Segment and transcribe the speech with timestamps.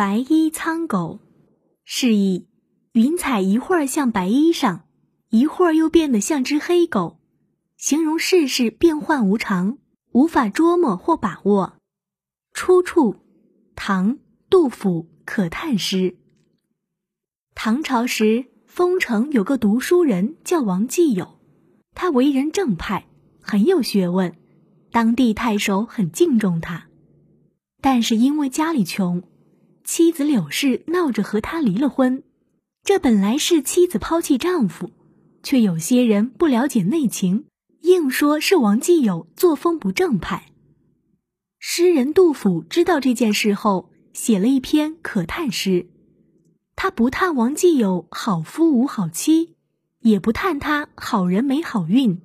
[0.00, 1.20] 白衣苍狗，
[1.84, 2.48] 示意
[2.92, 4.80] 云彩一会儿像白衣裳，
[5.28, 7.20] 一会儿又变得像只黑狗，
[7.76, 9.76] 形容世事变幻无常，
[10.12, 11.76] 无法捉摸或把握。
[12.54, 13.16] 出处：
[13.76, 14.14] 唐·
[14.48, 16.12] 杜甫《可叹诗》。
[17.54, 21.38] 唐朝时，丰城有个读书人叫王继友，
[21.94, 23.06] 他为人正派，
[23.42, 24.34] 很有学问，
[24.92, 26.86] 当地太守很敬重他。
[27.82, 29.24] 但是因为家里穷，
[29.90, 32.22] 妻子柳氏闹着和他离了婚。
[32.84, 34.92] 这本来是妻子抛弃丈夫，
[35.42, 37.46] 却有些人不了解内情，
[37.80, 40.52] 硬说是王继友作风不正派。
[41.58, 45.88] 诗人杜甫知道这件事后，写了一篇可叹诗。
[46.76, 49.56] 他不叹王继友好夫无好妻，
[50.02, 52.20] 也不叹他好人没好运，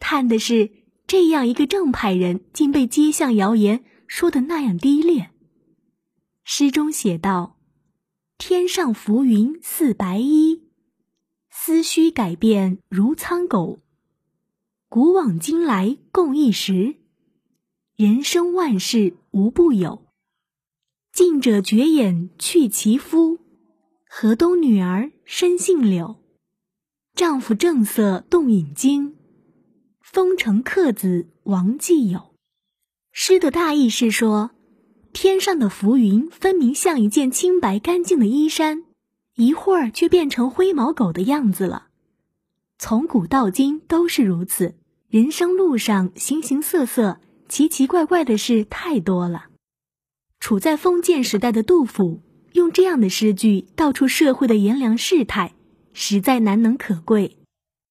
[0.00, 0.70] 叹的是
[1.06, 3.84] 这样一个正派人，竟被街巷谣言。
[4.06, 5.31] 说的那样低劣。
[6.54, 7.56] 诗中写道
[8.36, 10.60] ：“天上浮云似白衣，
[11.48, 13.78] 思绪改变如苍狗。
[14.90, 16.96] 古往今来共一时，
[17.96, 20.04] 人生万事无不有。
[21.10, 23.38] 近者绝眼去其夫，
[24.06, 26.22] 河东女儿身姓柳。
[27.14, 29.16] 丈夫正色动引经，
[30.02, 32.34] 丰城客子王继友。”
[33.10, 34.50] 诗的大意是说，
[35.12, 38.84] 天上的浮云分明像一件清白干净的衣衫，
[39.36, 41.88] 一会儿却变成灰毛狗的样子了。
[42.78, 44.74] 从古到今都是如此，
[45.08, 49.46] 人生路上形形色色、奇奇怪怪的事太多了。
[50.40, 52.20] 处在封建时代的杜甫，
[52.54, 55.54] 用这样的诗句道出社会的炎凉世态，
[55.92, 57.36] 实在难能可贵。